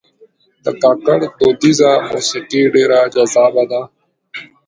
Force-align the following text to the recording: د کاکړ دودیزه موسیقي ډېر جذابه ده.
د 0.63 0.65
کاکړ 0.81 1.19
دودیزه 1.39 1.91
موسیقي 2.11 2.61
ډېر 2.73 2.91
جذابه 3.13 3.63
ده. 3.71 3.81